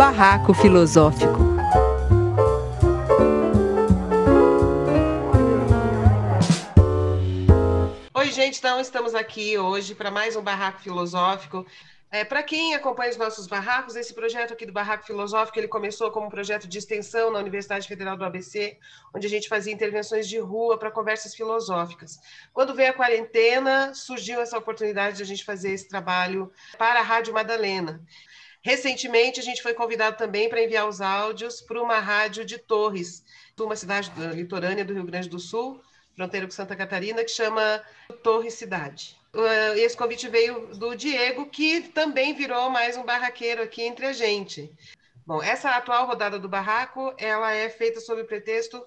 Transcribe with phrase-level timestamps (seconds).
[0.00, 1.38] Barraco Filosófico.
[8.14, 11.66] Oi, gente, então estamos aqui hoje para mais um Barraco Filosófico.
[12.10, 16.10] É, Para quem acompanha os nossos barracos, esse projeto aqui do Barraco Filosófico, ele começou
[16.10, 18.78] como um projeto de extensão na Universidade Federal do ABC,
[19.14, 22.18] onde a gente fazia intervenções de rua para conversas filosóficas.
[22.54, 27.02] Quando veio a quarentena, surgiu essa oportunidade de a gente fazer esse trabalho para a
[27.02, 28.02] Rádio Madalena.
[28.62, 33.24] Recentemente, a gente foi convidado também para enviar os áudios para uma rádio de Torres,
[33.58, 35.80] uma cidade litorânea do Rio Grande do Sul,
[36.14, 37.82] fronteira com Santa Catarina, que chama
[38.22, 39.16] Torres Cidade.
[39.76, 44.70] Esse convite veio do Diego, que também virou mais um barraqueiro aqui entre a gente.
[45.26, 48.84] Bom, essa atual rodada do barraco, ela é feita sob o pretexto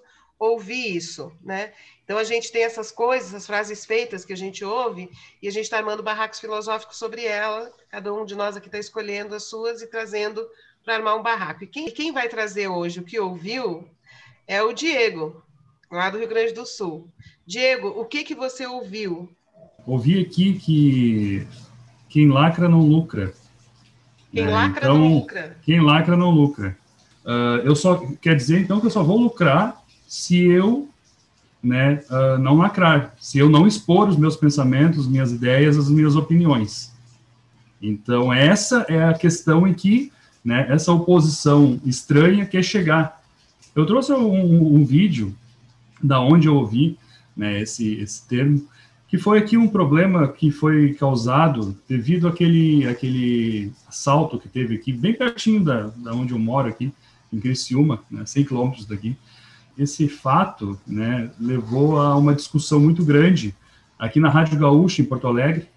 [0.52, 1.72] ouvir isso, né?
[2.04, 5.10] Então a gente tem essas coisas, essas frases feitas que a gente ouve,
[5.42, 7.72] e a gente está armando barracos filosóficos sobre ela.
[7.90, 10.46] Cada um de nós aqui está escolhendo as suas e trazendo
[10.84, 11.64] para armar um barraco.
[11.64, 13.88] E quem, quem vai trazer hoje o que ouviu
[14.48, 15.44] é o Diego,
[15.90, 17.08] lá do Rio Grande do Sul.
[17.46, 19.30] Diego, o que que você ouviu
[19.86, 21.48] ouvi aqui que
[22.10, 23.34] quem lacra não lucra.
[24.32, 24.52] Quem né?
[24.52, 25.58] lacra então, não lucra.
[25.64, 26.78] Quem lacra não lucra.
[27.26, 29.82] Uh, eu só quer dizer então que eu só vou lucrar
[30.14, 30.88] se eu
[31.64, 36.16] né, uh, não lacrar, se eu não expor os meus pensamentos, minhas ideias, as minhas
[36.16, 36.94] opiniões.
[37.82, 40.12] Então essa é a questão em que
[40.46, 43.24] né, essa oposição estranha quer chegar.
[43.76, 45.36] Eu trouxe um, um vídeo
[46.02, 46.96] da onde eu ouvi
[47.36, 48.68] né, esse, esse termo
[49.08, 54.94] que foi aqui um problema que foi causado devido àquele, àquele assalto que teve aqui,
[54.94, 56.94] bem pertinho da, da onde eu moro aqui,
[57.32, 59.18] em Criciúma, né, 100 quilômetros daqui.
[59.78, 63.56] Esse fato né, levou a uma discussão muito grande
[63.98, 65.68] aqui na Rádio Gaúcha, em Porto Alegre.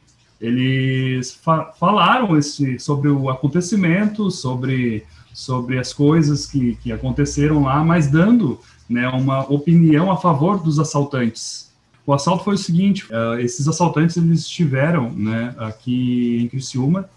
[0.41, 7.83] Eles fa falaram esse, sobre o acontecimento, sobre, sobre as coisas que, que aconteceram lá,
[7.83, 11.67] mas dando né, uma opinião a favor dos assaltantes
[12.07, 17.11] o assalto foi o seguinte: uh, esses assaltantes eles estiveram né, aqui em Criciúma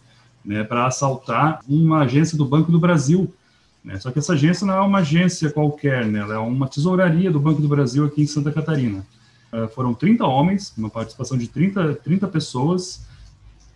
[0.44, 3.32] né, para assaltar uma agência do Banco do Brasil.
[3.84, 4.00] Né?
[4.00, 6.20] Só que essa agência não é uma agência qualquer, né?
[6.20, 9.06] ela é uma tesouraria do Banco do Brasil aqui em Santa Catarina.
[9.52, 13.06] Uh, foram 30 homens, uma participação de 30, 30 pessoas,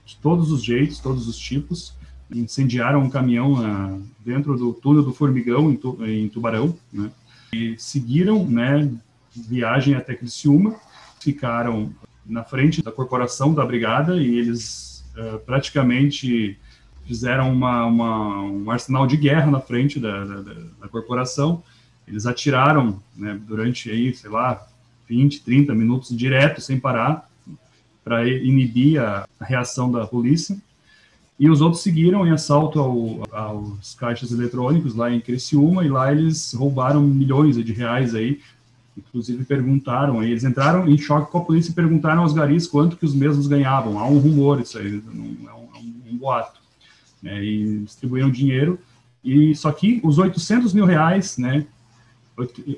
[0.06, 1.94] de todos os jeitos, todos os tipos.
[2.34, 7.10] Incendiaram um caminhão uh, dentro do túnel do Formigão, em, tu, em Tubarão, né?
[7.52, 8.92] e seguiram né,
[9.36, 10.76] viagem até Criciúma
[11.24, 11.94] ficaram
[12.26, 16.58] na frente da corporação da brigada e eles uh, praticamente
[17.06, 20.42] fizeram uma, uma, um arsenal de guerra na frente da, da,
[20.82, 21.64] da corporação.
[22.08, 24.66] Eles atiraram né, durante aí, sei lá,
[25.08, 27.30] 20, 30 minutos direto, sem parar,
[28.04, 30.58] para inibir a, a, reação da polícia.
[31.40, 36.12] E os outros seguiram em assalto ao, aos caixas eletrônicos lá em Criciúma, e lá
[36.12, 38.40] eles roubaram milhões de reais aí,
[38.96, 43.06] Inclusive perguntaram, eles entraram em choque com a polícia e perguntaram aos garis quanto que
[43.06, 43.98] os mesmos ganhavam.
[43.98, 46.62] Há um rumor isso aí, é é um, um boato.
[47.24, 47.44] Né?
[47.44, 48.78] E distribuíram dinheiro.
[49.24, 51.66] E só que os 800 mil reais, né?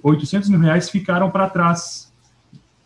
[0.03, 2.13] 800 mil reais ficaram para trás.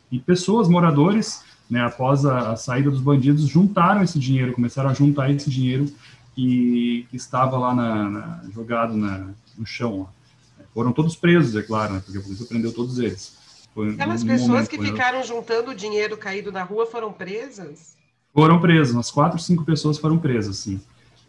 [0.10, 4.94] E pessoas, moradores, né, após a, a, saída dos bandidos, juntaram esse dinheiro, começaram a
[4.94, 5.92] juntar esse dinheiro
[6.34, 9.28] que, que estava lá na, na, jogado na,
[9.58, 10.02] no chão.
[10.02, 10.66] Lá.
[10.74, 13.38] Foram todos presos, é claro, né, porque a polícia prendeu todos eles.
[13.74, 17.96] Foi Aquelas pessoas momento, que ficaram juntando dinheiro caído na rua foram presas?
[18.34, 20.80] Foram presas, umas quatro, cinco pessoas foram presas, sim.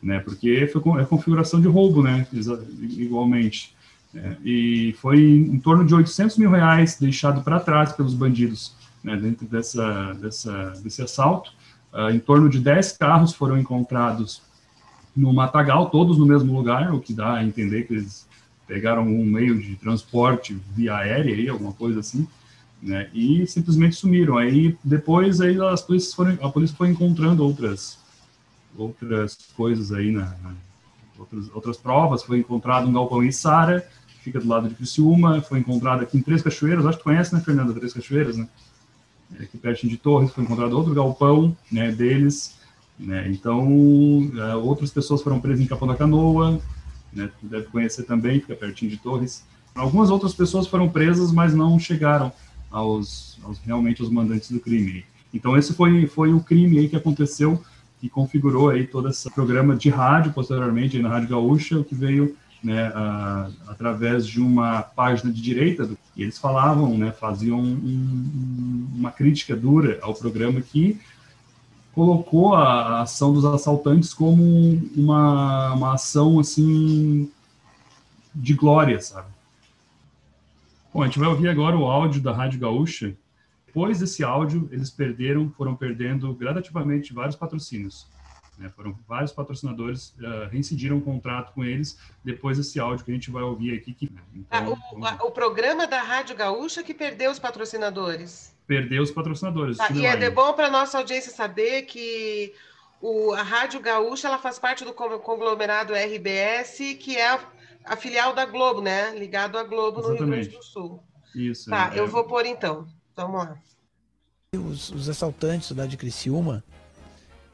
[0.02, 2.26] Né, porque foi é configuração de roubo, né,
[2.96, 3.74] igualmente.
[4.14, 8.74] É, e foi em torno de 800 mil reais deixado para trás pelos bandidos
[9.04, 11.52] né, dentro dessa, dessa, desse assalto.
[11.92, 14.42] Uh, em torno de 10 carros foram encontrados
[15.16, 18.28] no Matagal, todos no mesmo lugar, o que dá a entender que eles
[18.66, 22.26] pegaram um meio de transporte via aérea, aí, alguma coisa assim,
[22.80, 24.38] né, e simplesmente sumiram.
[24.38, 27.98] Aí depois aí as polícias foram, a polícia foi encontrando outras
[28.76, 30.54] outras coisas aí na, na
[31.18, 32.22] outras, outras provas.
[32.22, 35.40] Foi encontrado um galpão em Sara, que fica do lado de Criciúma.
[35.42, 36.86] Foi encontrado aqui em Três Cachoeiras.
[36.86, 37.72] Acho que conhece, né, Fernanda?
[37.74, 38.48] Três Cachoeiras, né?
[39.38, 42.58] É, aqui perto de Torres foi encontrado outro galpão, né, deles.
[42.98, 43.28] Né?
[43.30, 46.60] Então, uh, outras pessoas foram presas em Capão da Canoa,
[47.12, 49.44] né, deve conhecer também, fica pertinho de Torres.
[49.74, 52.32] Algumas outras pessoas foram presas, mas não chegaram
[52.70, 55.04] aos, aos realmente aos mandantes do crime.
[55.32, 57.62] Então esse foi foi o crime aí que aconteceu
[58.02, 62.88] e configurou aí todo esse programa de rádio posteriormente na Rádio Gaúcha, que veio né,
[62.94, 69.10] a, através de uma página de direita, do, e eles falavam, né, faziam um, uma
[69.10, 71.00] crítica dura ao programa que
[71.92, 74.42] colocou a, ação dos assaltantes como
[74.96, 77.30] uma, uma ação assim
[78.34, 79.28] de glória, sabe?
[80.92, 83.14] Bom, a gente vai ouvir agora o áudio da Rádio Gaúcha.
[83.70, 88.08] Depois desse áudio, eles perderam, foram perdendo gradativamente vários patrocínios.
[88.58, 88.68] Né?
[88.68, 93.30] Foram vários patrocinadores uh, reincidiram o contrato com eles depois desse áudio que a gente
[93.30, 93.94] vai ouvir aqui.
[93.94, 98.52] Que, então, ah, o, o, programa da Rádio Gaúcha que perdeu os patrocinadores.
[98.66, 99.76] Perdeu os patrocinadores.
[99.76, 102.52] Tá, e é bom para nossa audiência saber que
[103.00, 107.40] o, a Rádio Gaúcha ela faz parte do conglomerado RBS, que é a,
[107.84, 109.16] a filial da Globo, né?
[109.16, 110.20] Ligado à Globo Exatamente.
[110.20, 111.02] no Rio Grande do Sul.
[111.36, 111.70] Isso.
[111.70, 112.88] Tá, é, eu vou pôr então.
[113.20, 113.56] Vamos lá.
[114.54, 116.64] Os, os assaltantes lá de Criciúma,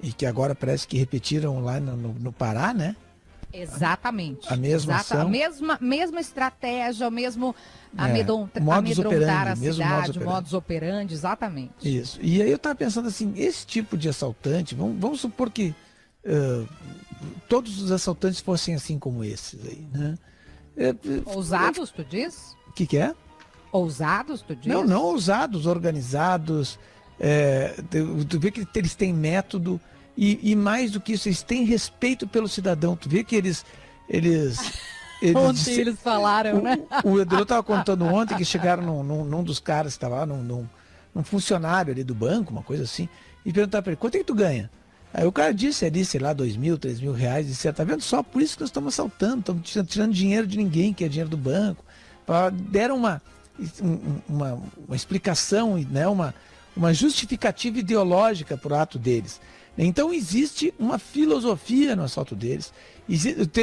[0.00, 2.96] e que agora parece que repetiram lá no, no, no Pará, né?
[3.52, 4.52] Exatamente.
[4.52, 5.26] A mesma Exata, ação.
[5.26, 7.54] A mesma, mesma estratégia, o mesmo
[7.96, 11.72] é, amedrontar, amedrontar a cidade, o modus operandi, exatamente.
[11.82, 12.18] Isso.
[12.20, 15.74] E aí eu estava pensando assim, esse tipo de assaltante, vamos, vamos supor que
[16.24, 16.68] uh,
[17.48, 20.18] todos os assaltantes fossem assim como esses aí, né?
[20.76, 22.54] É, Ousados, tu diz?
[22.68, 23.14] O que, que é?
[23.76, 24.66] Ousados, tu diz?
[24.66, 26.78] Não, não ousados, organizados.
[27.18, 27.74] É,
[28.28, 29.80] tu vê que eles têm método
[30.16, 32.96] e, e, mais do que isso, eles têm respeito pelo cidadão.
[32.96, 33.64] Tu vê que eles.
[34.08, 34.58] eles
[35.20, 36.78] eles, ontem eles falaram, o, né?
[37.04, 40.16] O, o Edro estava contando ontem que chegaram num, num, num dos caras que estava
[40.16, 40.66] lá, num, num,
[41.14, 43.08] num, funcionário ali do banco, uma coisa assim,
[43.44, 44.70] e perguntaram para ele, quanto é que tu ganha?
[45.12, 48.02] Aí o cara disse ali, sei lá, dois mil, três mil reais, disse, tá vendo?
[48.02, 51.30] Só por isso que nós estamos assaltando, estamos tirando dinheiro de ninguém, que é dinheiro
[51.30, 51.84] do banco.
[52.68, 53.22] Deram uma,
[54.28, 56.34] uma, uma explicação, né, uma,
[56.76, 59.40] uma justificativa ideológica para o ato deles.
[59.78, 62.72] Então existe uma filosofia no assalto deles.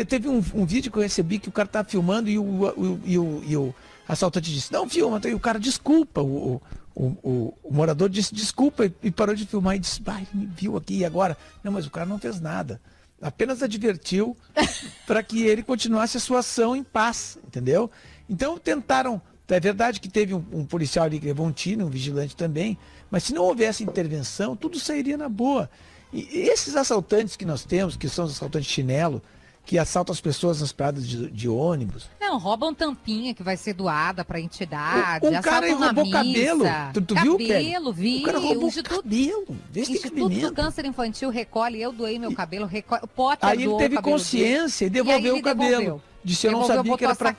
[0.07, 3.00] teve um, um, vídeo que eu recebi que o cara estava filmando e o, o,
[3.04, 3.75] e, o, e o,
[4.07, 6.62] assaltante disse, não filma, e o cara desculpa, o,
[6.95, 10.78] o, o morador disse desculpa e, parou de filmar e disse, ah, ele me viu
[10.78, 11.38] aqui e agora.
[11.63, 12.80] Não, mas o cara não fez nada.
[13.22, 14.38] Apenas advertiu
[15.07, 17.90] para que ele continuasse a sua ação em paz, entendeu?
[18.30, 19.22] Então tentaram
[19.55, 22.77] é verdade que teve um, um, policial ali que levou um tiro, um vigilante também,
[23.09, 25.69] mas se não houvesse intervenção, tudo sairia na boa.
[26.11, 29.21] E esses assaltantes que nós temos, que são os assaltantes chinelo,
[29.65, 32.09] que assaltam as pessoas nas paradas de, de, ônibus.
[32.19, 35.25] Não, roubam tampinha que vai ser doada para entidade.
[35.25, 36.65] O, o cara roubou cabelo.
[36.94, 38.17] Tu, tu cabelo, viu, Cabelo, vi.
[38.19, 39.57] O cara roubou o Instituto, cabelo.
[39.73, 44.01] Instituto do Câncer Infantil recolhe, eu doei meu cabelo, recolhe, o pote Aí ele teve
[44.01, 45.01] consciência dele.
[45.01, 45.79] e devolveu e o cabelo.
[45.79, 46.12] Devolveu.
[46.23, 47.35] Disse, eu não sabia que era para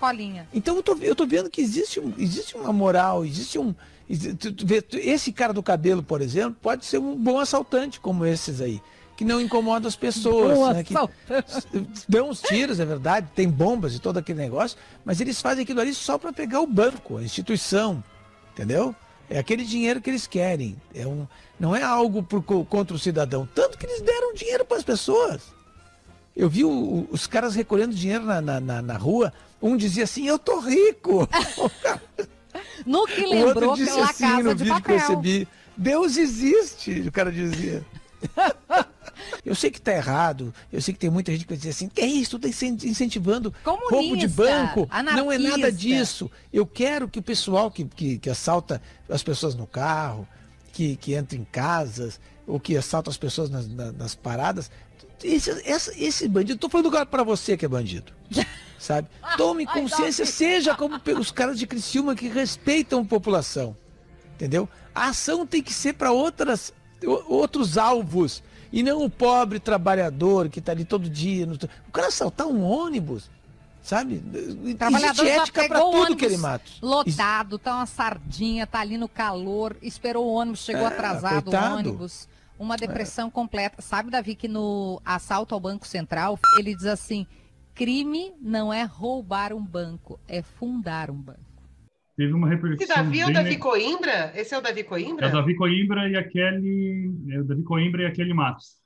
[0.53, 3.75] Então eu tô, eu tô vendo que existe, existe uma moral, existe um...
[4.93, 8.83] Esse cara do cabelo, por exemplo, pode ser um bom assaltante, como esses aí
[9.17, 10.75] que não incomoda as pessoas.
[10.75, 10.95] Né, que
[12.09, 15.81] dão uns tiros, é verdade, tem bombas e todo aquele negócio, mas eles fazem aquilo
[15.81, 18.03] ali só para pegar o banco, a instituição,
[18.53, 18.95] entendeu?
[19.29, 20.77] É aquele dinheiro que eles querem.
[20.95, 21.27] É um,
[21.59, 23.49] não é algo por, contra o cidadão.
[23.55, 25.55] Tanto que eles deram dinheiro para as pessoas.
[26.37, 29.33] Eu vi o, os caras recolhendo dinheiro na, na, na, na, rua.
[29.63, 31.29] Um dizia assim, eu tô rico.
[32.85, 34.83] no que lembrou o outro disse assim, casa no de vídeo papel.
[34.83, 37.85] que eu recebi, Deus existe, o cara dizia.
[39.45, 41.89] Eu sei que está errado, eu sei que tem muita gente que vai dizer assim,
[41.89, 44.89] que é isso, tu está incentivando Comunista, roubo de banco.
[44.91, 45.23] Anarquista.
[45.23, 46.31] Não é nada disso.
[46.53, 50.27] Eu quero que o pessoal que, que, que assalta as pessoas no carro,
[50.73, 54.71] que, que entra em casas, ou que assalta as pessoas nas, nas, nas paradas,
[55.25, 58.13] esse, essa, esse bandido, estou falando para você que é bandido.
[58.79, 59.09] Sabe?
[59.39, 63.75] Tome consciência, seja como os caras de Criciúma que respeitam a população.
[64.35, 64.69] Entendeu?
[64.95, 66.73] A ação tem que ser para outras
[67.27, 68.43] outros alvos.
[68.73, 71.47] E não o pobre trabalhador que está ali todo dia.
[71.47, 71.55] No...
[71.89, 73.31] O cara assaltar um ônibus,
[73.81, 74.23] sabe?
[74.35, 76.65] Existe ética para tudo que ele mata.
[76.83, 81.75] Lotado, tá uma sardinha, tá ali no calor, esperou o ônibus, chegou é, atrasado coitado.
[81.75, 82.29] o ônibus.
[82.59, 83.31] Uma depressão é.
[83.31, 83.83] completa.
[83.83, 87.27] Sabe, Davi, que no assalto ao Banco Central, ele diz assim:
[87.75, 91.55] crime não é roubar um banco, é fundar um banco
[92.17, 92.85] teve uma repercussão.
[92.85, 94.33] Esse Davi é o Davi Coimbra?
[94.35, 95.27] Esse é o Davi Coimbra?
[95.27, 97.13] É o Davi Coimbra e aquele.
[97.31, 98.77] É o Davi Coimbra e aquele Matos.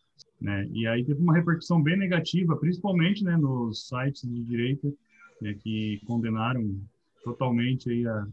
[0.40, 0.68] Né?
[0.72, 4.88] E aí teve uma repercussão bem negativa, principalmente né, nos sites de direita,
[5.42, 6.80] né, que condenaram
[7.24, 8.26] totalmente aí a.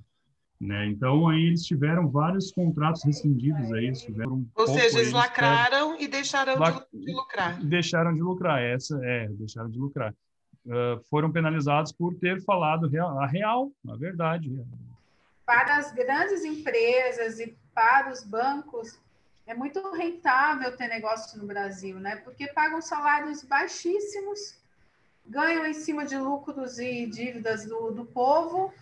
[0.60, 0.88] Né?
[0.88, 6.58] Então aí eles tiveram vários contratos rescindidos aí, tiveram Ou seja, eles lacraram e deixaram
[6.58, 6.86] Lac...
[6.94, 7.62] de lucrar.
[7.62, 10.14] Deixaram de lucrar, essa é, deixaram de lucrar.
[10.66, 14.50] Uh, foram penalizados por ter falado a real, a verdade
[15.46, 19.00] para as grandes empresas e para os bancos,
[19.46, 22.16] é muito rentável ter negócio no Brasil, né?
[22.18, 24.58] Porque pagam salários baixíssimos,
[25.26, 28.74] ganham em cima de lucros e dívidas do, do povo,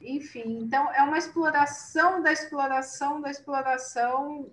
[0.00, 0.60] enfim.
[0.62, 4.50] Então, é uma exploração da exploração da exploração.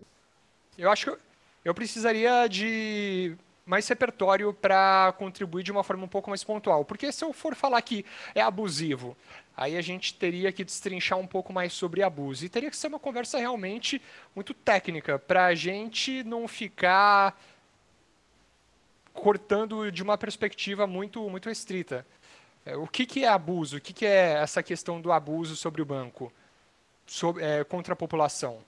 [0.78, 1.18] Eu acho que
[1.64, 3.36] eu precisaria de
[3.66, 6.86] mais repertório para contribuir de uma forma um pouco mais pontual.
[6.86, 9.18] Porque se eu for falar que é abusivo,
[9.56, 12.46] aí a gente teria que destrinchar um pouco mais sobre abuso.
[12.46, 14.02] E teria que ser uma conversa realmente
[14.34, 17.38] muito técnica, para a gente não ficar
[19.14, 22.06] cortando de uma perspectiva muito, muito restrita.
[22.68, 23.78] É, o que, que é abuso?
[23.78, 26.34] O que, que é essa questão do abuso sobre o banco,
[27.06, 28.62] sobre, é, contra a população?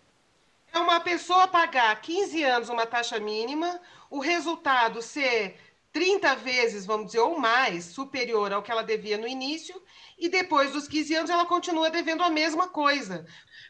[0.72, 3.78] É uma pessoa pagar 15 anos uma taxa mínima,
[4.10, 5.60] o resultado ser
[5.92, 9.82] 30 vezes, vamos dizer, ou mais, superior ao que ela devia no início,
[10.18, 13.26] e depois dos 15 anos ela continua devendo a mesma coisa.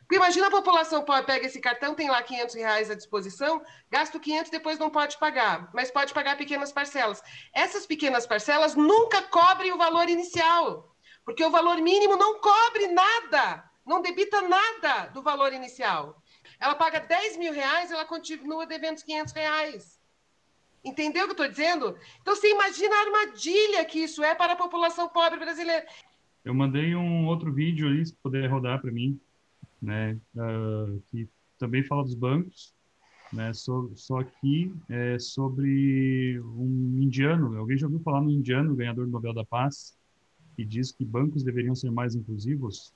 [0.09, 3.61] Porque imagina a população pega esse cartão, tem lá 500 reais à disposição,
[3.91, 7.21] gasta o 500 depois não pode pagar, mas pode pagar pequenas parcelas.
[7.53, 13.63] Essas pequenas parcelas nunca cobrem o valor inicial, porque o valor mínimo não cobre nada,
[13.85, 16.19] não debita nada do valor inicial.
[16.59, 20.01] Ela paga 10 mil reais, ela continua devendo os 500 reais.
[20.83, 21.95] Entendeu o que eu estou dizendo?
[22.19, 25.85] Então, você imagina a armadilha que isso é para a população pobre brasileira.
[26.43, 29.21] Eu mandei um outro vídeo ali, se puder rodar para mim,
[29.81, 32.73] né, uh, que também fala dos bancos,
[33.31, 37.57] né, só, só que é sobre um indiano.
[37.57, 39.97] Alguém já ouviu falar no indiano, ganhador do Nobel da Paz,
[40.55, 42.93] que diz que bancos deveriam ser mais inclusivos?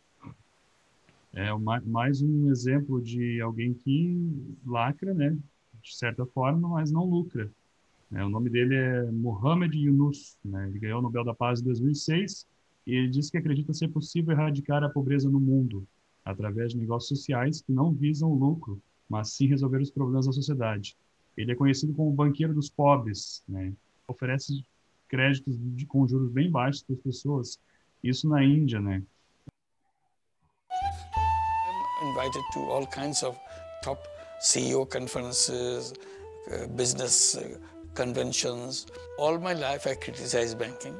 [1.33, 1.49] É
[1.85, 5.37] mais um exemplo de alguém que lacra, né,
[5.81, 7.49] de certa forma, mas não lucra.
[8.11, 10.37] É, o nome dele é Mohamed Yunus.
[10.45, 12.45] Né, ele ganhou o Nobel da Paz em 2006
[12.85, 15.87] e ele diz que acredita ser possível erradicar a pobreza no mundo
[16.23, 20.31] através de negócios sociais que não visam o lucro, mas sim resolver os problemas da
[20.31, 20.97] sociedade.
[21.35, 23.73] Ele é conhecido como o banqueiro dos pobres, né?
[24.07, 24.63] Oferece
[25.07, 27.59] créditos de, com juros bem baixos para as pessoas.
[28.03, 29.03] Isso na Índia, né?
[32.01, 33.37] I'm invited to all kinds of
[33.83, 33.99] top
[34.41, 35.93] CEO conferences,
[36.51, 37.57] uh, business uh,
[37.95, 38.87] conventions.
[39.17, 40.95] All my life I criticized banking.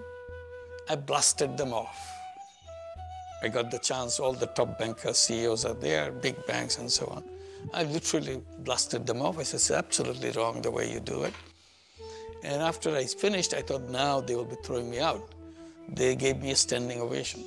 [0.90, 2.23] I blasted them off.
[3.44, 7.08] I got the chance, all the top bankers, CEOs are there, big banks and so
[7.08, 7.24] on.
[7.74, 9.38] I literally blasted them off.
[9.38, 11.34] I said, it's absolutely wrong the way you do it.
[12.44, 15.30] And after I finished, I thought now they will be throwing me out.
[15.90, 17.44] They gave me a standing ovation.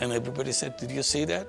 [0.00, 1.46] And everybody said, did you see that?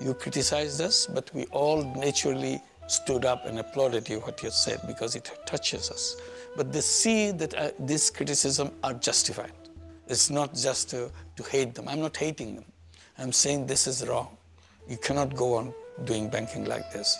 [0.00, 4.80] You criticized us, but we all naturally stood up and applauded you what you said
[4.86, 6.16] because it touches us.
[6.56, 9.52] But they see that uh, this criticism are justified.
[10.08, 11.88] It's not just to, to hate them.
[11.88, 12.64] I'm not hating them.
[13.18, 14.36] I'm saying this is wrong.
[14.88, 15.72] You cannot go on
[16.04, 17.16] doing banking like this.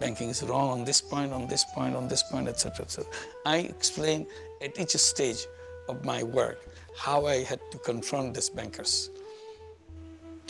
[0.00, 2.84] Banking is wrong on this point, on this point, on this point, etc.
[2.84, 3.10] etc.
[3.46, 4.26] I explain
[4.62, 5.46] at each stage
[5.88, 6.58] of my work
[6.96, 9.10] how I had to confront these bankers.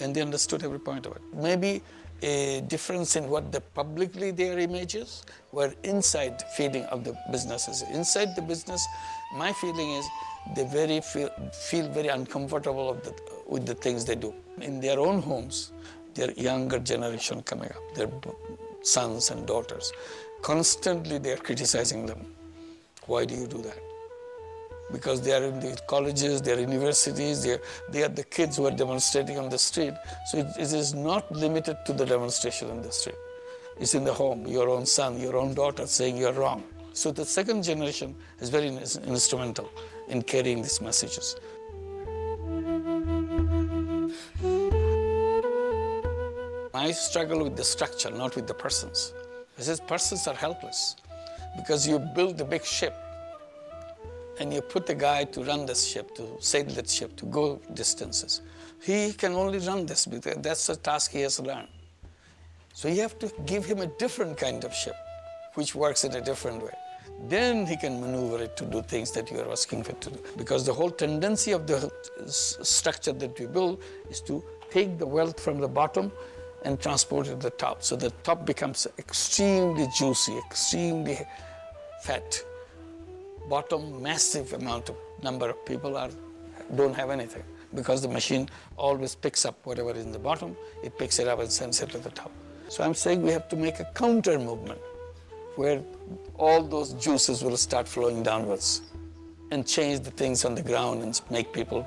[0.00, 1.22] And they understood every point of it.
[1.32, 1.82] Maybe
[2.22, 7.82] a difference in what the publicly their images were inside feeling of the businesses.
[7.92, 8.86] Inside the business,
[9.36, 10.06] my feeling is
[10.56, 13.14] they very feel, feel very uncomfortable the,
[13.46, 14.34] with the things they do.
[14.60, 15.72] In their own homes,
[16.14, 18.10] their younger generation coming up, their
[18.82, 19.92] sons and daughters,
[20.42, 22.34] constantly they are criticizing them.
[23.06, 23.87] Why do you do that?
[24.90, 28.56] Because they are in the colleges, they are universities, they are, they are the kids
[28.56, 29.94] who are demonstrating on the street.
[30.30, 33.16] So it, it is not limited to the demonstration on the street.
[33.78, 36.64] It's in the home, your own son, your own daughter saying you're wrong.
[36.94, 39.70] So the second generation is very instrumental
[40.08, 41.36] in carrying these messages.
[46.74, 49.12] I struggle with the structure, not with the persons.
[49.58, 50.96] I says persons are helpless
[51.56, 52.94] because you build the big ship
[54.40, 57.60] and you put a guy to run this ship, to sail that ship, to go
[57.74, 58.42] distances.
[58.82, 61.68] He can only run this because that's the task he has learned.
[62.72, 64.94] So you have to give him a different kind of ship,
[65.54, 66.74] which works in a different way
[67.26, 70.10] then he can maneuver it to do things that you are asking for it to
[70.10, 70.18] do.
[70.36, 71.90] Because the whole tendency of the
[72.28, 76.12] structure that we build is to take the wealth from the bottom
[76.64, 77.82] and transport it to the top.
[77.82, 81.18] So the top becomes extremely juicy, extremely
[82.02, 82.42] fat.
[83.48, 86.10] Bottom, massive amount of number of people are
[86.76, 87.42] don't have anything
[87.74, 91.38] because the machine always picks up whatever is in the bottom, it picks it up
[91.38, 92.30] and sends it to the top.
[92.68, 94.80] So I'm saying we have to make a counter movement
[95.56, 95.82] where
[96.36, 98.82] all those juices will start flowing downwards
[99.50, 101.86] and change the things on the ground and make people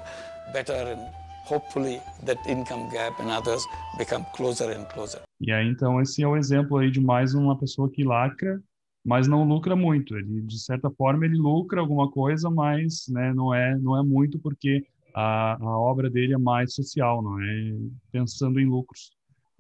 [0.54, 1.02] better and
[1.46, 3.66] hopefully that income gap and others
[3.98, 5.22] become closer and closer.
[5.48, 8.62] Aí então esse é o exemplo aí de mais uma pessoa que lacra,
[9.04, 10.16] mas não lucra muito.
[10.16, 14.40] Ele de certa forma ele lucra alguma coisa, mas né, não é não é muito
[14.40, 17.76] porque a, a obra dele é mais social, não é
[18.12, 19.12] pensando em lucros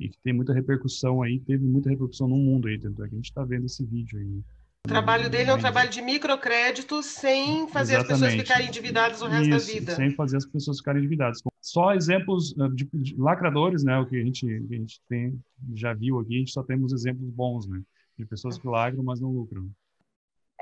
[0.02, 3.14] e que tem muita repercussão aí, teve muita repercussão no mundo aí, tanto é que
[3.14, 4.42] a gente está vendo esse vídeo aí.
[4.84, 8.14] O trabalho dele é um trabalho de microcrédito sem fazer Exatamente.
[8.14, 9.96] as pessoas ficarem endividadas o resto Isso, da vida.
[9.96, 11.40] Sem fazer as pessoas ficarem endividadas.
[11.62, 14.00] Só exemplos ah, de, de lacradores, né?
[14.00, 15.40] O que a gente, a gente tem,
[15.76, 17.80] já viu aqui, a gente só temos exemplos bons, né?
[18.22, 19.68] De pessoas que lagram, mas não lucram.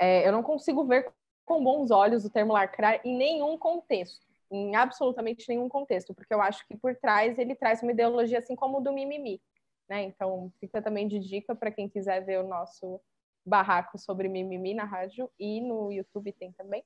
[0.00, 1.12] É, eu não consigo ver
[1.44, 6.40] com bons olhos o termo lacrar em nenhum contexto, em absolutamente nenhum contexto, porque eu
[6.40, 9.42] acho que por trás ele traz uma ideologia assim como o do mimimi,
[9.90, 10.04] né?
[10.04, 12.98] Então fica também de dica para quem quiser ver o nosso
[13.44, 16.82] barraco sobre mimimi na rádio e no YouTube tem também.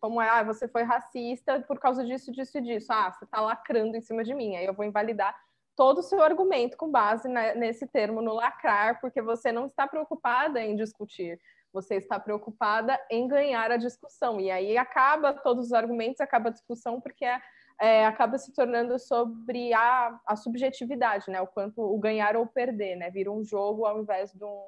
[0.00, 2.92] Como é, ah, você foi racista por causa disso, disso e disso.
[2.92, 4.56] Ah, você está lacrando em cima de mim.
[4.56, 5.36] Aí eu vou invalidar
[5.76, 10.60] todo o seu argumento com base nesse termo no lacrar, porque você não está preocupada
[10.60, 11.38] em discutir,
[11.72, 14.40] você está preocupada em ganhar a discussão.
[14.40, 17.40] E aí acaba todos os argumentos, acaba a discussão, porque é,
[17.78, 21.40] é, acaba se tornando sobre a, a subjetividade, né?
[21.42, 23.10] O quanto o ganhar ou perder, né?
[23.10, 24.66] Vira um jogo ao invés de, um,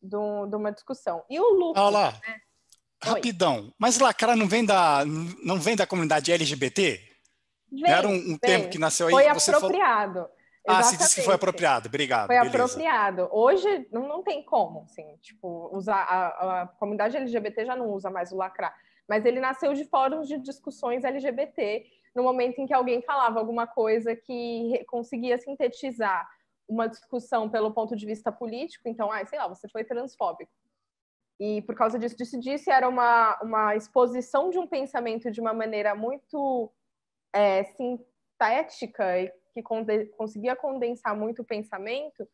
[0.00, 1.24] de, um, de uma discussão.
[1.28, 1.82] E o lucro.
[1.82, 2.12] Olá.
[2.12, 2.38] Né?
[3.02, 3.72] Rapidão.
[3.78, 5.04] Mas lacrar não vem da,
[5.42, 7.09] não vem da comunidade LGBT?
[7.86, 9.12] Era um, um termo que nasceu aí.
[9.12, 10.14] Foi apropriado.
[10.14, 10.30] Falou...
[10.66, 12.26] Ah, você disse que foi apropriado, obrigado.
[12.26, 12.56] Foi beleza.
[12.56, 13.28] apropriado.
[13.32, 18.10] Hoje não, não tem como, assim, tipo, usar a, a, comunidade LGBT já não usa
[18.10, 18.74] mais o lacrar,
[19.08, 23.66] mas ele nasceu de fóruns de discussões LGBT, no momento em que alguém falava alguma
[23.66, 26.28] coisa que conseguia sintetizar
[26.68, 30.52] uma discussão pelo ponto de vista político, então, ah, sei lá, você foi transfóbico.
[31.40, 35.54] E por causa disso, disse, disse, era uma, uma exposição de um pensamento de uma
[35.54, 36.70] maneira muito
[37.32, 42.26] é, sintética e que conde conseguia condensar muito o pensamento,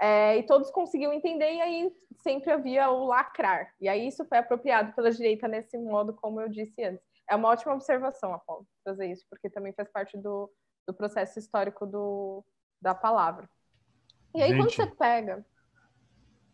[0.00, 3.72] é, e todos conseguiam entender, e aí sempre havia o lacrar.
[3.80, 7.04] E aí isso foi apropriado pela direita nesse modo, como eu disse antes.
[7.28, 10.50] É uma ótima observação, Apolo, trazer isso, porque também faz parte do,
[10.86, 12.44] do processo histórico do,
[12.80, 13.48] da palavra.
[14.34, 15.46] E aí, Gente, quando você pega.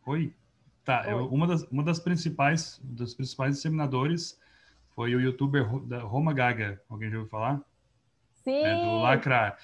[0.07, 0.35] Oi?
[0.85, 1.13] Tá, Oi.
[1.13, 4.39] Eu, uma, das, uma das principais, dos principais disseminadores
[4.95, 5.67] foi o youtuber
[6.05, 6.81] Roma Gaga.
[6.89, 7.65] Alguém já ouviu falar?
[8.51, 8.63] Sim.
[8.63, 9.59] Né, do Lacrar.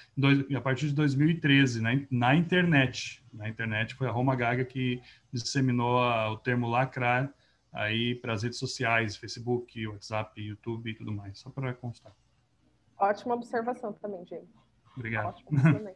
[0.55, 3.23] a partir de 2013, na, na internet.
[3.33, 7.31] Na internet foi a Roma Gaga que disseminou a, o termo lacrar
[7.71, 12.13] aí para as redes sociais, Facebook, WhatsApp, YouTube e tudo mais, só para constar.
[12.97, 14.47] Ótima observação também, Diego.
[14.95, 15.35] Obrigado.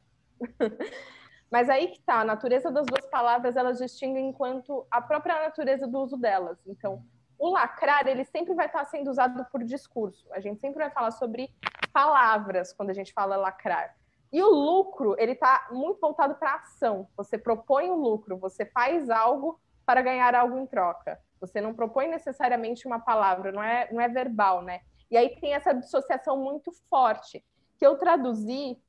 [1.49, 5.85] Mas aí que tá, a natureza das duas palavras, elas distinguem enquanto a própria natureza
[5.85, 6.57] do uso delas.
[6.65, 7.03] Então,
[7.37, 10.25] o lacrar, ele sempre vai estar sendo usado por discurso.
[10.31, 11.49] A gente sempre vai falar sobre
[11.91, 13.95] palavras quando a gente fala lacrar.
[14.31, 17.07] E o lucro, ele está muito voltado para ação.
[17.17, 21.19] Você propõe o lucro, você faz algo para ganhar algo em troca.
[21.39, 24.81] Você não propõe necessariamente uma palavra, não é, não é verbal, né?
[25.09, 27.43] E aí tem essa dissociação muito forte,
[27.77, 28.81] que eu traduzi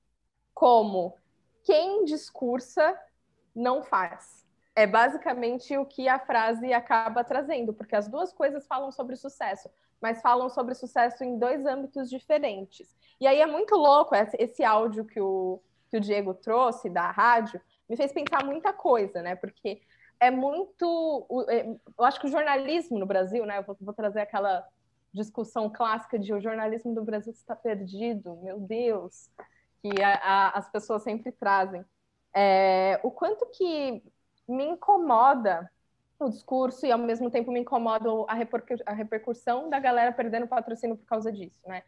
[0.54, 1.16] como
[1.64, 2.96] quem discursa
[3.54, 4.42] não faz
[4.74, 9.70] é basicamente o que a frase acaba trazendo, porque as duas coisas falam sobre sucesso,
[10.02, 12.94] mas falam sobre sucesso em dois âmbitos diferentes.
[13.20, 17.60] E aí é muito louco esse áudio que o, que o Diego trouxe da rádio,
[17.88, 19.36] me fez pensar muita coisa, né?
[19.36, 19.80] Porque
[20.18, 21.26] é muito.
[21.48, 23.58] É, eu acho que o jornalismo no Brasil, né?
[23.58, 24.66] Eu vou, vou trazer aquela
[25.12, 29.28] discussão clássica de o jornalismo do Brasil está perdido, meu Deus,
[29.82, 31.84] que a, a, as pessoas sempre trazem.
[32.34, 34.02] É, o quanto que
[34.48, 35.70] me incomoda
[36.24, 40.46] o discurso e ao mesmo tempo me incomoda a, repercu a repercussão da galera perdendo
[40.46, 41.82] patrocínio por causa disso, né?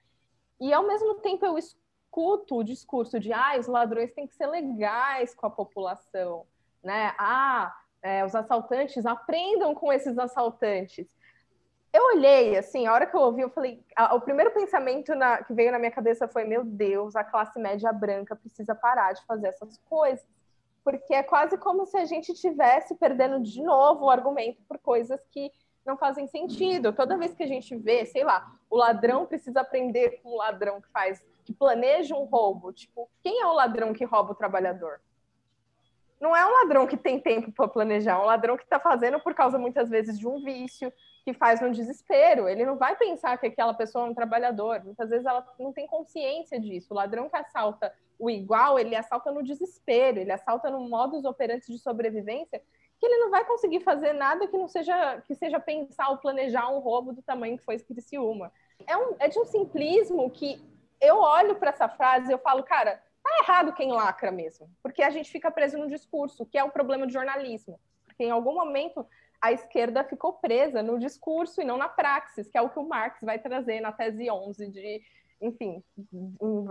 [0.61, 4.47] E ao mesmo tempo eu escuto o discurso de ah, os ladrões têm que ser
[4.47, 6.47] legais com a população,
[6.83, 7.15] né?
[7.19, 11.07] Ah, é, os assaltantes aprendam com esses assaltantes.
[11.93, 15.43] Eu olhei, assim, a hora que eu ouvi, eu falei, a, o primeiro pensamento na,
[15.43, 19.25] que veio na minha cabeça foi, meu Deus, a classe média branca precisa parar de
[19.25, 20.27] fazer essas coisas
[20.85, 25.19] porque é quase como se a gente estivesse perdendo de novo o argumento por coisas
[25.31, 25.51] que
[25.85, 26.93] não fazem sentido.
[26.93, 30.81] Toda vez que a gente vê, sei lá, o ladrão precisa aprender com o ladrão
[30.81, 32.73] que faz, que planeja um roubo.
[32.73, 35.01] Tipo, quem é o ladrão que rouba o trabalhador?
[36.21, 39.19] Não é um ladrão que tem tempo para planejar, é um ladrão que está fazendo
[39.21, 40.93] por causa muitas vezes de um vício,
[41.25, 42.49] que faz no desespero.
[42.49, 44.85] Ele não vai pensar que aquela pessoa é um trabalhador.
[44.85, 46.89] Muitas vezes ela não tem consciência disso.
[46.91, 51.67] O ladrão que assalta o igual, ele assalta no desespero, ele assalta no modus operandi
[51.67, 52.63] de sobrevivência,
[53.01, 56.69] que ele não vai conseguir fazer nada que não seja que seja pensar ou planejar
[56.69, 58.53] um roubo do tamanho que foi Criciúma.
[58.87, 60.63] É, um, é de um simplismo que
[61.01, 65.03] eu olho para essa frase e eu falo, cara, tá errado quem lacra mesmo, porque
[65.03, 67.81] a gente fica preso no discurso, que é o problema do jornalismo.
[68.05, 69.05] Porque em algum momento
[69.45, 72.89] a esquerda ficou presa no discurso e não na praxis, que é o que o
[72.89, 75.03] Marx vai trazer na tese 11 de,
[75.39, 75.85] enfim,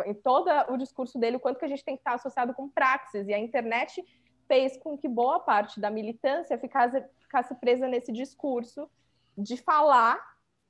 [0.08, 2.68] em, todo o discurso dele, o quanto que a gente tem que estar associado com
[2.68, 4.04] praxis, e a internet
[4.48, 8.90] fez com que boa parte da militância ficasse, ficasse presa nesse discurso
[9.38, 10.20] de falar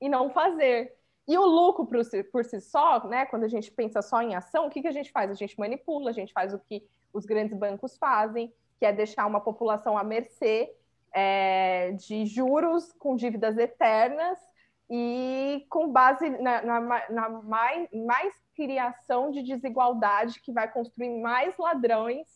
[0.02, 0.94] e não fazer.
[1.26, 4.36] E o lucro por si, por si só, né, quando a gente pensa só em
[4.36, 5.32] ação, o que, que a gente faz?
[5.32, 9.26] A gente manipula, a gente faz o que os grandes bancos fazem, que é deixar
[9.26, 10.76] uma população à mercê
[11.14, 14.40] é, de juros com dívidas eternas
[14.90, 21.56] e com base na, na, na mais, mais criação de desigualdade que vai construir mais
[21.58, 22.28] ladrões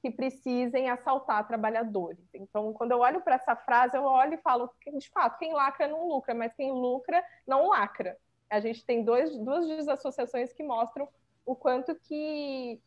[0.00, 2.28] que precisem assaltar trabalhadores.
[2.34, 4.68] Então, quando eu olho para essa frase, eu olho e falo,
[4.98, 8.18] de fato, quem lacra não lucra, mas quem lucra não lacra.
[8.50, 11.08] A gente tem dois, duas desassociações que mostram
[11.46, 12.82] o quanto que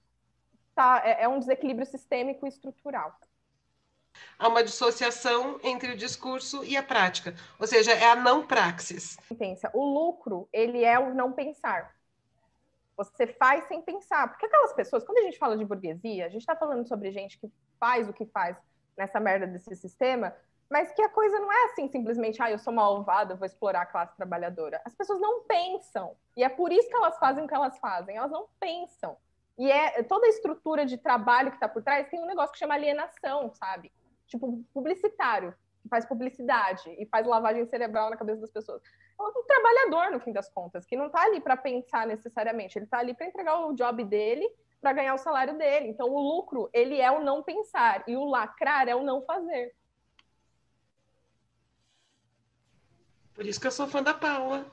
[0.76, 3.18] tá, é, é um desequilíbrio sistêmico e estrutural.
[4.38, 9.18] Há uma dissociação entre o discurso e a prática, ou seja, é a não praxis.
[9.38, 11.96] Pensa, o lucro, ele é o não pensar.
[12.98, 14.30] Você faz sem pensar.
[14.30, 17.38] Porque aquelas pessoas, quando a gente fala de burguesia, a gente está falando sobre gente
[17.38, 18.58] que faz o que faz
[18.98, 20.34] nessa merda desse sistema,
[20.70, 23.86] mas que a coisa não é assim simplesmente, ah, eu sou malvada, vou explorar a
[23.86, 24.82] classe trabalhadora.
[24.84, 26.16] As pessoas não pensam.
[26.36, 28.18] E é por isso que elas fazem o que elas fazem.
[28.18, 29.18] Elas não pensam.
[29.58, 32.60] E é toda a estrutura de trabalho que está por trás tem um negócio que
[32.60, 33.92] chama alienação, sabe?
[34.28, 38.82] Tipo, publicitário, que faz publicidade e faz lavagem cerebral na cabeça das pessoas.
[39.20, 42.86] É um trabalhador, no fim das contas, que não está ali para pensar necessariamente, ele
[42.86, 44.50] está ali para entregar o job dele,
[44.82, 45.88] para ganhar o salário dele.
[45.88, 49.74] Então, o lucro, ele é o não pensar, e o lacrar é o não fazer.
[53.34, 54.66] Por isso que eu sou fã da Paula.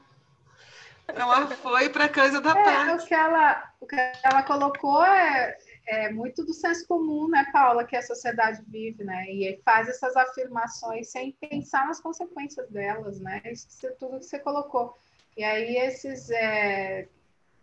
[1.09, 3.05] Ela foi para a coisa da é, parte.
[3.05, 7.85] O que, ela, o que ela colocou é, é muito do senso comum, né, Paula,
[7.85, 9.25] que a sociedade vive, né?
[9.31, 13.43] E faz essas afirmações sem pensar nas consequências delas, né?
[13.47, 13.69] Isso
[13.99, 14.97] tudo que você colocou.
[15.37, 17.09] E aí esses é,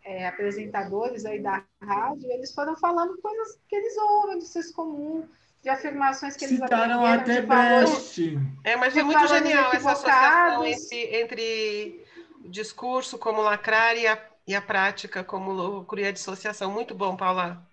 [0.03, 5.27] é, apresentadores aí da rádio, eles foram falando coisas que eles ouvem do senso comum,
[5.61, 8.37] de afirmações que eles Citaram até Brecht.
[8.63, 12.05] É, mas é muito genial essa associação entre, entre
[12.43, 16.71] o discurso como lacrar e a, e a prática como loucura e a dissociação.
[16.71, 17.68] Muito bom, Paula.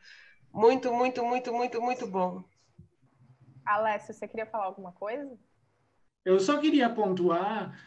[0.57, 2.42] Muito, muito, muito, muito, muito bom.
[3.62, 5.38] Alessio, você queria falar alguma coisa?
[6.25, 7.79] Eu só queria pontuar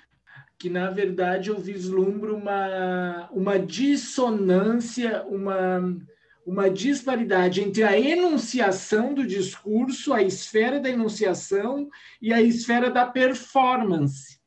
[0.55, 5.97] que, na verdade, eu vislumbro uma, uma dissonância, uma,
[6.45, 11.89] uma disparidade entre a enunciação do discurso, a esfera da enunciação
[12.21, 14.39] e a esfera da performance.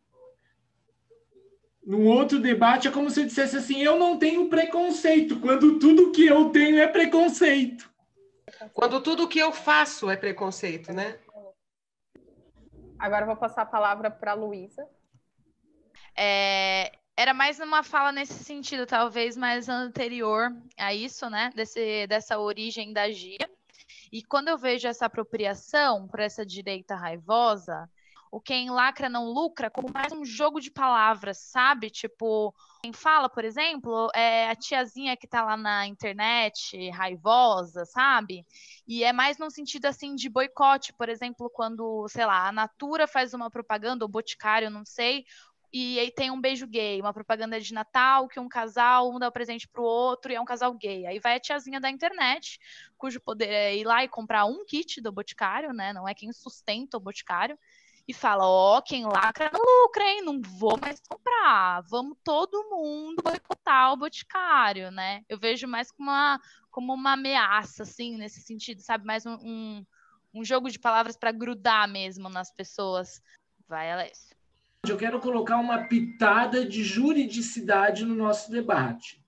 [1.85, 6.13] No outro debate, é como se eu dissesse assim: eu não tenho preconceito, quando tudo
[6.13, 7.92] que eu tenho é preconceito.
[8.73, 11.19] Quando tudo que eu faço é preconceito, né?
[12.99, 14.89] Agora eu vou passar a palavra para a Luísa.
[16.17, 21.51] É, era mais uma fala nesse sentido, talvez mais anterior a isso, né?
[21.55, 23.51] Desse, dessa origem da GIA.
[24.11, 27.91] E quando eu vejo essa apropriação por essa direita raivosa,
[28.33, 31.91] o quem lacra não lucra como mais um jogo de palavras, sabe?
[31.91, 38.47] Tipo, quem fala, por exemplo, é a tiazinha que tá lá na internet, raivosa, sabe?
[38.89, 43.07] E é mais no sentido assim de boicote, por exemplo, quando, sei lá, a Natura
[43.07, 45.27] faz uma propaganda, ou Boticário, não sei,
[45.71, 49.29] e aí tem um beijo gay, uma propaganda de Natal que um casal um dá
[49.29, 51.07] o presente pro outro e é um casal gay.
[51.07, 52.59] Aí vai a tiazinha da internet,
[52.97, 55.93] cujo poder é ir lá e comprar um kit do Boticário, né?
[55.93, 57.59] Não é quem sustenta o Boticário
[58.07, 60.23] e fala: Ó, oh, quem lacra não lucra, hein?
[60.23, 61.83] Não vou mais comprar.
[61.83, 65.23] Vamos todo mundo boicotar o boticário, né?
[65.29, 69.05] Eu vejo mais como uma, como uma ameaça, assim, nesse sentido, sabe?
[69.05, 69.87] Mais um, um,
[70.35, 73.23] um jogo de palavras para grudar mesmo nas pessoas.
[73.69, 74.37] Vai, Alessio.
[74.89, 79.23] Eu quero colocar uma pitada de juridicidade no nosso debate.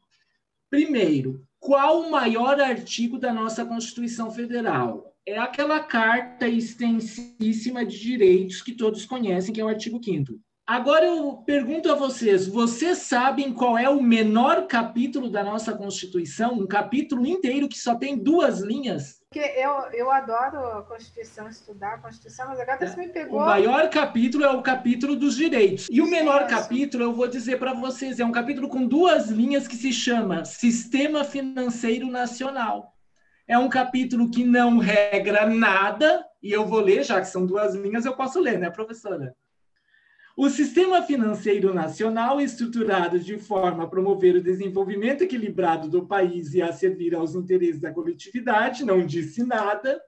[0.69, 5.14] Primeiro, qual o maior artigo da nossa Constituição Federal?
[5.27, 11.05] É aquela carta extensíssima de direitos que todos conhecem, que é o artigo 5 Agora
[11.05, 16.55] eu pergunto a vocês, vocês sabem qual é o menor capítulo da nossa Constituição?
[16.55, 19.21] Um capítulo inteiro que só tem duas linhas?
[19.29, 23.41] Porque eu, eu adoro a Constituição, estudar a Constituição, mas agora você me pegou...
[23.41, 25.87] O maior capítulo é o capítulo dos direitos.
[25.91, 29.69] E o menor capítulo, eu vou dizer para vocês, é um capítulo com duas linhas
[29.69, 32.94] que se chama Sistema Financeiro Nacional.
[33.47, 37.75] É um capítulo que não regra nada, e eu vou ler, já que são duas
[37.75, 39.35] linhas, eu posso ler, né, professora?
[40.37, 46.63] O sistema financeiro nacional, estruturado de forma a promover o desenvolvimento equilibrado do país e
[46.63, 50.01] a servir aos interesses da coletividade, não disse nada.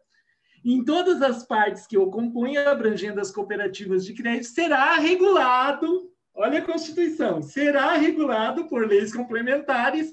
[0.64, 6.58] Em todas as partes que o compõem, abrangendo as cooperativas de crédito, será regulado, olha
[6.58, 10.12] a Constituição, será regulado por leis complementares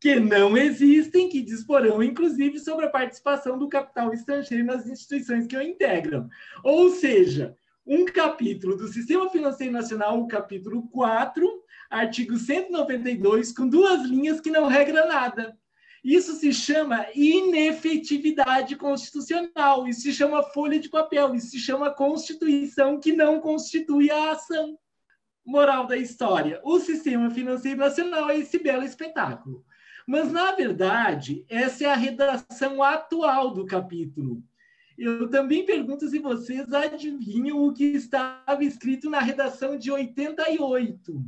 [0.00, 5.56] que não existem, que disporão, inclusive, sobre a participação do capital estrangeiro nas instituições que
[5.56, 6.28] o integram.
[6.64, 7.54] Ou seja,
[7.86, 11.46] um capítulo do Sistema Financeiro Nacional, o capítulo 4,
[11.90, 15.54] artigo 192, com duas linhas que não regra nada.
[16.02, 22.98] Isso se chama inefetividade constitucional, isso se chama folha de papel, isso se chama Constituição
[22.98, 24.78] que não constitui a ação.
[25.44, 29.62] Moral da história: o sistema financeiro nacional é esse belo espetáculo.
[30.10, 34.42] Mas, na verdade, essa é a redação atual do capítulo.
[34.98, 41.24] Eu também pergunto se vocês adivinham o que estava escrito na redação de 88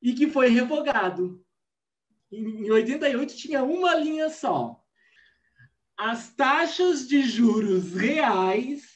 [0.00, 1.44] e que foi revogado.
[2.32, 4.82] Em 88 tinha uma linha só.
[5.94, 8.93] As taxas de juros reais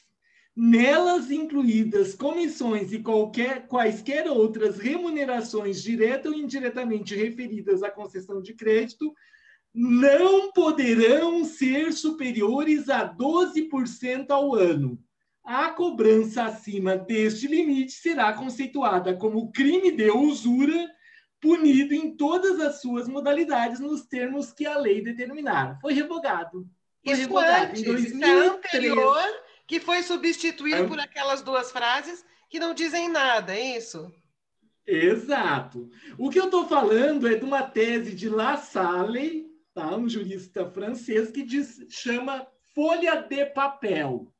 [0.59, 8.53] nelas incluídas comissões e qualquer, quaisquer outras remunerações direta ou indiretamente referidas à concessão de
[8.53, 9.15] crédito,
[9.73, 15.01] não poderão ser superiores a 12% ao ano.
[15.45, 20.89] A cobrança acima deste limite será conceituada como crime de usura,
[21.39, 25.79] punido em todas as suas modalidades nos termos que a lei determinar.
[25.79, 26.67] Foi revogado.
[27.01, 28.35] Foi Isso revogado antes, em 2003.
[28.35, 30.87] Isso é anterior que foi substituído é.
[30.87, 34.11] por aquelas duas frases que não dizem nada, é isso?
[34.85, 35.87] Exato.
[36.17, 39.95] O que eu estou falando é de uma tese de La Salle, tá?
[39.95, 44.33] um jurista francês, que diz, chama folha de papel.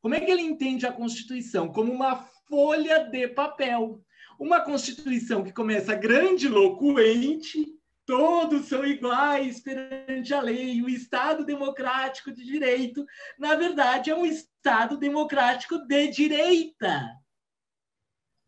[0.00, 1.68] Como é que ele entende a Constituição?
[1.68, 2.16] Como uma
[2.48, 4.02] folha de papel.
[4.38, 7.66] Uma Constituição que começa grandiloquente,
[8.06, 13.04] todos são iguais perante a lei, o Estado democrático de direito,
[13.38, 17.22] na verdade, é um Estado democrático de direita.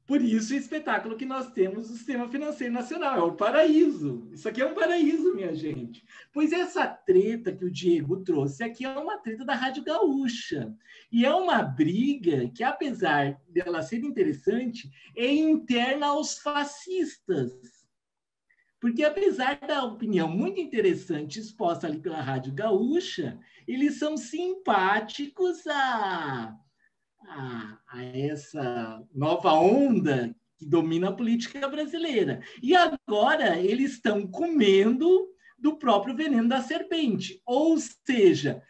[0.06, 4.28] Por isso, o espetáculo que nós temos no sistema financeiro nacional é o paraíso.
[4.32, 6.04] Isso aqui é um paraíso, minha gente.
[6.30, 10.74] Pois essa treta que o Diego trouxe aqui é uma treta da Rádio Gaúcha.
[11.10, 17.83] E é uma briga que, apesar dela ser interessante, é interna aos fascistas
[18.84, 26.54] porque, apesar da opinião muito interessante exposta ali pela Rádio Gaúcha, eles são simpáticos a,
[27.26, 32.42] a, a essa nova onda que domina a política brasileira.
[32.62, 37.40] E agora eles estão comendo do próprio veneno da serpente.
[37.46, 38.62] Ou seja,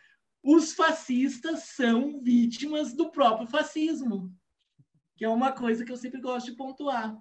[0.44, 4.32] os fascistas são vítimas do próprio fascismo,
[5.16, 7.20] que é uma coisa que eu sempre gosto de pontuar.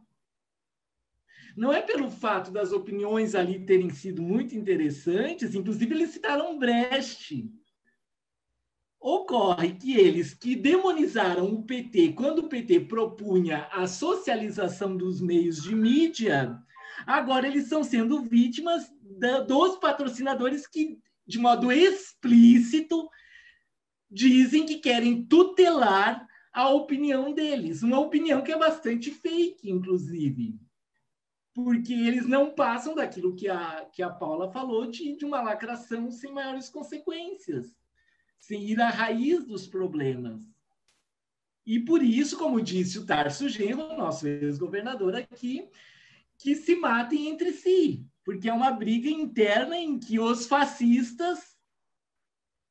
[1.55, 7.47] Não é pelo fato das opiniões ali terem sido muito interessantes, inclusive eles citaram Brecht.
[8.99, 15.61] Ocorre que eles que demonizaram o PT quando o PT propunha a socialização dos meios
[15.61, 16.57] de mídia,
[17.05, 23.07] agora eles estão sendo vítimas da, dos patrocinadores que, de modo explícito,
[24.09, 27.83] dizem que querem tutelar a opinião deles.
[27.83, 30.62] Uma opinião que é bastante fake, inclusive
[31.53, 36.09] porque eles não passam daquilo que a, que a Paula falou, de, de uma lacração
[36.09, 37.75] sem maiores consequências,
[38.39, 40.41] sem ir à raiz dos problemas.
[41.65, 45.69] E por isso, como disse o Tarso Genro, nosso ex-governador aqui,
[46.37, 51.55] que se matem entre si, porque é uma briga interna em que os fascistas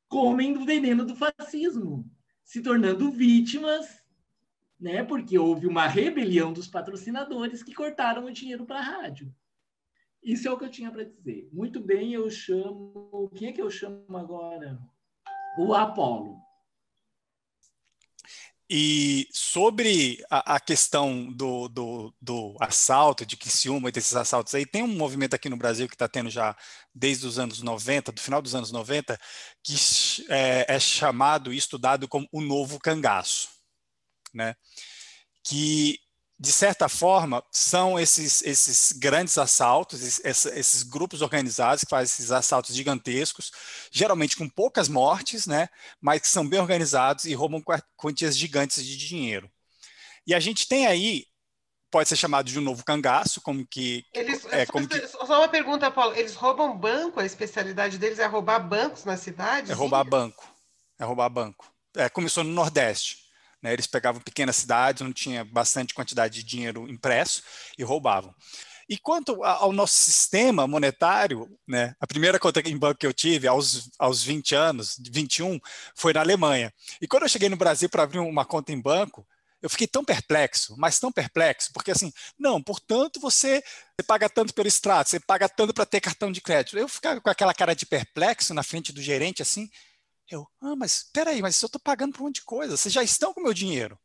[0.07, 2.07] comem do veneno do fascismo,
[2.43, 4.02] se tornando vítimas
[4.83, 5.01] né?
[5.01, 9.33] Porque houve uma rebelião dos patrocinadores que cortaram o dinheiro para a rádio.
[10.21, 11.47] Isso é o que eu tinha para dizer.
[11.53, 13.31] Muito bem, eu chamo.
[13.33, 14.77] Quem é que eu chamo agora?
[15.57, 16.37] O Apolo.
[18.69, 24.65] E sobre a, a questão do, do, do, assalto, de Criciúma e desses assaltos aí,
[24.65, 26.55] tem um movimento aqui no Brasil que está tendo já
[26.93, 29.17] desde os anos 90, do final dos anos 90,
[29.63, 29.75] que
[30.29, 33.62] é, é chamado e estudado como o novo cangaço
[34.33, 34.55] né?
[35.43, 35.99] que
[36.43, 42.31] de certa forma, são esses, esses grandes assaltos, esses, esses, grupos organizados que fazem esses
[42.31, 43.49] assaltos gigantescos,
[43.89, 45.69] geralmente com poucas mortes, né,
[46.01, 47.63] mas que são bem organizados e roubam
[47.95, 49.49] quantias gigantes de dinheiro.
[50.27, 51.27] E a gente tem aí,
[51.89, 54.03] pode ser chamado de um novo cangaço, como que...
[54.13, 55.07] Eles, é, como que...
[55.07, 57.21] Só uma pergunta, Paulo, eles roubam banco?
[57.21, 59.71] A especialidade deles é roubar bancos na cidade?
[59.71, 60.45] É roubar banco,
[60.99, 61.71] é roubar banco.
[61.95, 63.22] É, começou no Nordeste.
[63.63, 63.73] Né?
[63.73, 67.41] Eles pegavam pequenas cidades, onde tinha bastante quantidade de dinheiro impresso
[67.77, 68.35] e roubavam.
[68.89, 73.47] E quanto ao nosso sistema monetário, né, a primeira conta em banco que eu tive
[73.47, 75.57] aos, aos 20 anos, 21,
[75.95, 76.71] foi na Alemanha.
[77.01, 79.25] E quando eu cheguei no Brasil para abrir uma conta em banco,
[79.63, 83.63] Eu fiquei tão perplexo, mas tão perplexo, porque assim, não, portanto você,
[83.95, 86.77] você paga tanto pelo extrato, você paga tanto para ter cartão de crédito.
[86.77, 89.69] Eu ficava com aquela cara de perplexo na frente do gerente, assim.
[90.29, 93.03] Eu, ah, mas peraí, mas eu estou pagando por um monte de coisa, vocês já
[93.03, 93.99] estão com o meu dinheiro.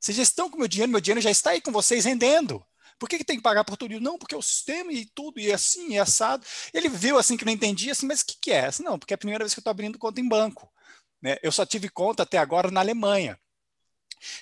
[0.00, 2.64] Vocês já estão com o meu dinheiro, meu dinheiro já está aí com vocês rendendo.
[2.98, 4.00] Por que, que tem que pagar por tudo?
[4.00, 6.46] Não, porque o sistema e tudo, e assim, e assado.
[6.72, 8.66] Ele viu assim que não entendia, assim, mas o que, que é?
[8.66, 10.72] Assim, não, porque é a primeira vez que eu estou abrindo conta em banco.
[11.20, 11.36] Né?
[11.42, 13.38] Eu só tive conta até agora na Alemanha.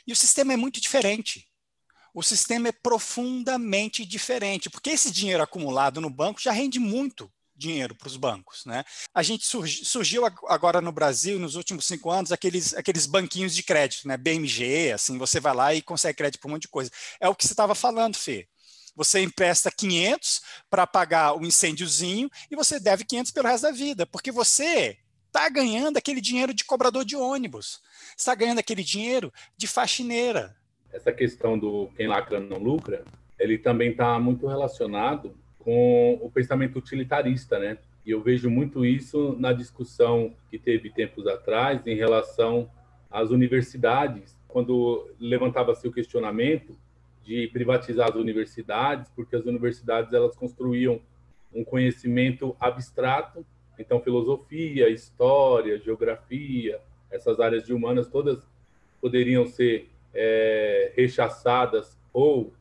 [0.06, 1.48] E o sistema é muito diferente.
[2.12, 7.94] O sistema é profundamente diferente, porque esse dinheiro acumulado no banco já rende muito dinheiro
[7.94, 8.64] para os bancos.
[8.64, 8.84] Né?
[9.14, 13.62] A gente surgi, surgiu agora no Brasil, nos últimos cinco anos, aqueles, aqueles banquinhos de
[13.62, 14.16] crédito, né?
[14.16, 16.90] BMG, assim, você vai lá e consegue crédito para um monte de coisa.
[17.20, 18.48] É o que você estava falando, Fê.
[18.96, 20.40] Você empresta 500
[20.70, 25.48] para pagar um incêndiozinho e você deve 500 pelo resto da vida, porque você está
[25.48, 27.80] ganhando aquele dinheiro de cobrador de ônibus,
[28.16, 30.56] está ganhando aquele dinheiro de faxineira.
[30.92, 33.04] Essa questão do quem lacra não lucra,
[33.36, 37.78] ele também está muito relacionado com o pensamento utilitarista, né?
[38.04, 42.70] E eu vejo muito isso na discussão que teve tempos atrás em relação
[43.10, 46.76] às universidades, quando levantava-se o questionamento
[47.24, 51.00] de privatizar as universidades, porque as universidades elas construíam
[51.52, 53.44] um conhecimento abstrato
[53.78, 58.46] então, filosofia, história, geografia, essas áreas de humanas todas
[59.00, 62.52] poderiam ser é, rechaçadas ou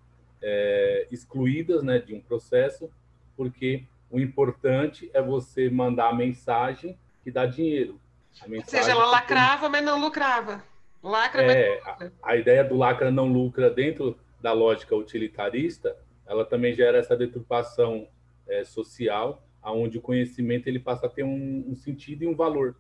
[0.44, 2.92] é, excluídas né, de um processo,
[3.36, 8.00] porque o importante é você mandar a mensagem que dá dinheiro.
[8.48, 10.64] Ou seja, ela lacrava, mas não lucrava.
[11.02, 12.14] Lacra, é, mas não lucra.
[12.22, 15.96] A, a ideia do lacra não lucra dentro da lógica utilitarista,
[16.28, 18.08] ela também gera essa deturpação
[18.48, 22.76] é, social aonde o conhecimento ele passa a ter um, um sentido e um valor.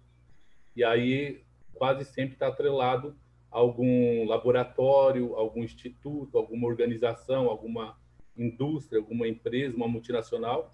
[0.75, 1.41] E aí
[1.73, 3.15] quase sempre está atrelado
[3.53, 7.95] algum laboratório, algum instituto, alguma organização, alguma
[8.35, 10.71] indústria, alguma empresa, uma multinacional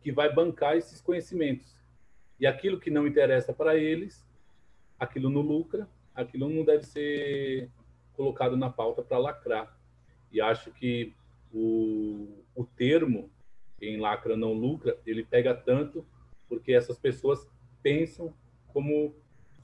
[0.00, 1.76] que vai bancar esses conhecimentos.
[2.40, 4.26] E aquilo que não interessa para eles,
[4.98, 7.70] aquilo não lucra, aquilo não deve ser
[8.14, 9.78] colocado na pauta para lacrar.
[10.32, 11.14] E acho que
[11.52, 13.30] o, o termo
[13.78, 16.06] quem lacra não lucra, ele pega tanto
[16.48, 17.46] porque essas pessoas
[17.82, 18.32] pensam
[18.68, 19.14] como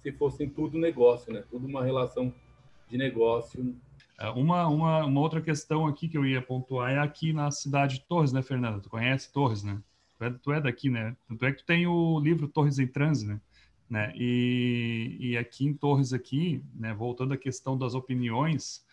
[0.03, 1.45] se fossem tudo negócio, né?
[1.49, 2.35] Tudo uma relação
[2.89, 3.77] de negócio.
[4.19, 7.97] É, uma, uma, uma outra questão aqui que eu ia pontuar é aqui na cidade
[7.97, 8.81] de Torres, né, Fernanda?
[8.81, 9.81] Tu conhece Torres, né?
[10.19, 11.17] Tu é, tu é daqui, né?
[11.29, 13.41] Tanto é que tu tem o livro Torres em Transe, né?
[13.89, 14.13] né?
[14.17, 18.85] E, e aqui em Torres, aqui, né, voltando à questão das opiniões,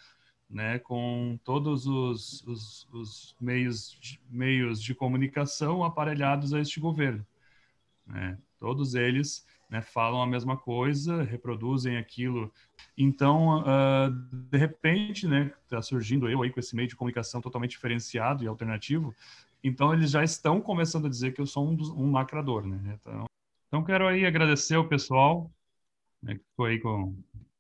[0.50, 7.26] né, com todos os, os, os meios, de, meios de comunicação aparelhados a este governo.
[8.06, 8.38] Né?
[8.60, 12.52] Todos eles né, falam a mesma coisa, reproduzem aquilo.
[12.98, 17.72] Então, uh, de repente, né, está surgindo eu aí com esse meio de comunicação totalmente
[17.72, 19.14] diferenciado e alternativo,
[19.64, 22.66] então eles já estão começando a dizer que eu sou um, dos, um lacrador.
[22.66, 22.98] Né?
[23.00, 23.26] Então,
[23.68, 25.52] então, quero aí agradecer o pessoal
[26.22, 27.16] né, que foi aí com,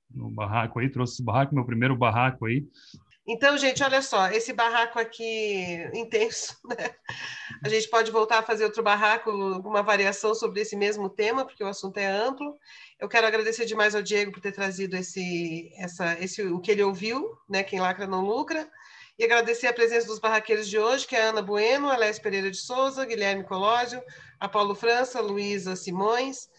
[0.09, 2.65] no barraco aí, trouxe esse barraco, meu primeiro barraco aí.
[3.27, 6.95] Então, gente, olha só, esse barraco aqui intenso, né?
[7.63, 11.63] A gente pode voltar a fazer outro barraco, uma variação sobre esse mesmo tema, porque
[11.63, 12.55] o assunto é amplo.
[12.99, 16.83] Eu quero agradecer demais ao Diego por ter trazido esse, essa, esse, o que ele
[16.83, 17.63] ouviu, né?
[17.63, 18.69] Quem lacra não lucra.
[19.17, 22.51] E agradecer a presença dos barraqueiros de hoje, que é a Ana Bueno, Alés Pereira
[22.51, 24.03] de Souza, Guilherme Colósio,
[24.39, 26.49] a Paulo França, Luísa Simões,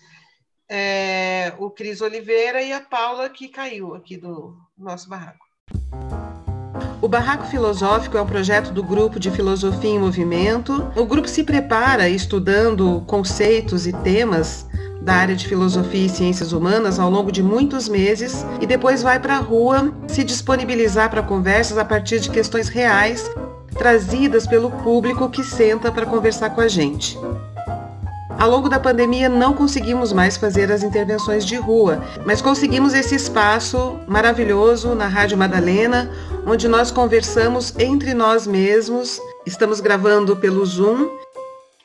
[0.68, 5.46] é, o Cris Oliveira e a Paula, que caiu aqui do nosso barraco.
[7.00, 10.86] O Barraco Filosófico é um projeto do Grupo de Filosofia em Movimento.
[10.96, 14.66] O grupo se prepara estudando conceitos e temas
[15.02, 19.20] da área de filosofia e ciências humanas ao longo de muitos meses e depois vai
[19.20, 23.30] para a rua se disponibilizar para conversas a partir de questões reais
[23.78, 27.16] trazidas pelo público que senta para conversar com a gente.
[28.38, 33.14] Ao longo da pandemia não conseguimos mais fazer as intervenções de rua, mas conseguimos esse
[33.14, 36.10] espaço maravilhoso na Rádio Madalena,
[36.46, 39.18] onde nós conversamos entre nós mesmos.
[39.46, 41.08] Estamos gravando pelo Zoom,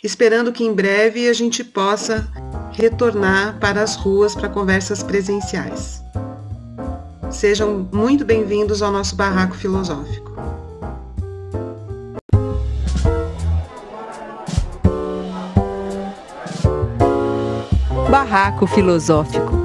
[0.04, 2.28] esperando que em breve a gente possa
[2.74, 6.04] retornar para as ruas para conversas presenciais.
[7.30, 10.31] Sejam muito bem-vindos ao nosso barraco filosófico.
[18.12, 19.61] Barraco Filosófico.